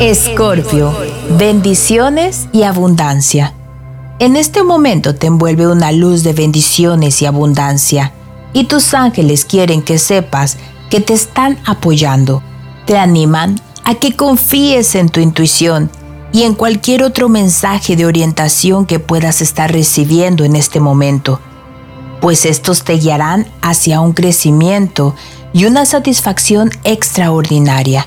[0.00, 0.94] Escorpio,
[1.38, 3.54] bendiciones y abundancia.
[4.18, 8.12] En este momento te envuelve una luz de bendiciones y abundancia,
[8.52, 10.58] y tus ángeles quieren que sepas
[10.90, 12.42] que te están apoyando.
[12.84, 15.90] Te animan a que confíes en tu intuición
[16.30, 21.40] y en cualquier otro mensaje de orientación que puedas estar recibiendo en este momento,
[22.20, 25.14] pues estos te guiarán hacia un crecimiento
[25.54, 28.06] y una satisfacción extraordinaria.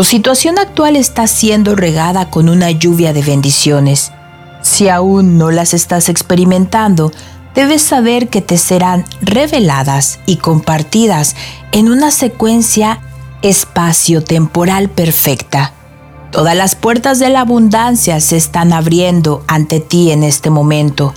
[0.00, 4.12] Tu situación actual está siendo regada con una lluvia de bendiciones.
[4.62, 7.12] Si aún no las estás experimentando,
[7.54, 11.36] debes saber que te serán reveladas y compartidas
[11.72, 13.02] en una secuencia
[13.42, 15.74] espacio-temporal perfecta.
[16.30, 21.12] Todas las puertas de la abundancia se están abriendo ante ti en este momento.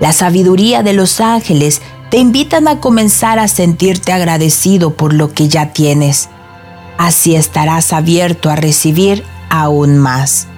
[0.00, 1.80] La sabiduría de los ángeles
[2.10, 6.28] te invitan a comenzar a sentirte agradecido por lo que ya tienes
[6.98, 10.48] así estarás abierto a recibir aún más.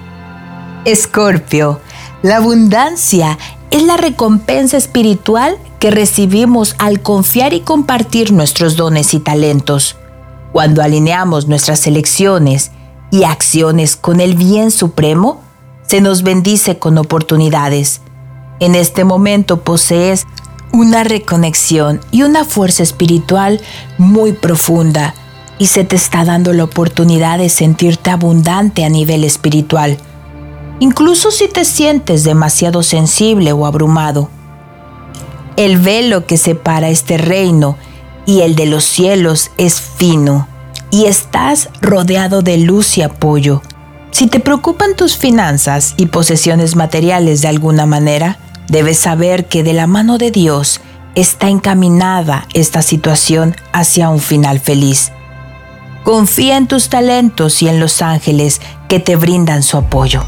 [0.84, 1.80] Escorpio,
[2.22, 3.38] la abundancia
[3.70, 9.96] es la recompensa espiritual que recibimos al confiar y compartir nuestros dones y talentos.
[10.52, 12.70] Cuando alineamos nuestras elecciones
[13.10, 15.42] y acciones con el bien supremo,
[15.86, 18.00] se nos bendice con oportunidades.
[18.60, 20.26] En este momento posees
[20.72, 23.60] una reconexión y una fuerza espiritual
[23.96, 25.14] muy profunda
[25.58, 29.98] y se te está dando la oportunidad de sentirte abundante a nivel espiritual,
[30.80, 34.30] incluso si te sientes demasiado sensible o abrumado.
[35.56, 37.76] El velo que separa este reino
[38.26, 40.46] y el de los cielos es fino
[40.90, 43.62] y estás rodeado de luz y apoyo.
[44.10, 49.72] Si te preocupan tus finanzas y posesiones materiales de alguna manera, debes saber que de
[49.72, 50.80] la mano de Dios
[51.14, 55.12] está encaminada esta situación hacia un final feliz.
[56.04, 60.24] Confía en tus talentos y en los ángeles que te brindan su apoyo.